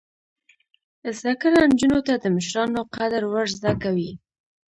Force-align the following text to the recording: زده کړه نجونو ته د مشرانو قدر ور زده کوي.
زده 1.17 1.33
کړه 1.41 1.59
نجونو 1.71 1.99
ته 2.07 2.13
د 2.17 2.25
مشرانو 2.35 2.79
قدر 2.95 3.23
ور 3.31 3.47
زده 3.57 3.73
کوي. 3.83 4.11